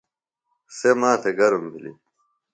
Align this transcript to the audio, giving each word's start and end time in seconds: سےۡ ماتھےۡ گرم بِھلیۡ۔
سےۡ 0.77 0.95
ماتھےۡ 0.99 1.35
گرم 1.39 1.63
بِھلیۡ۔ 1.71 1.97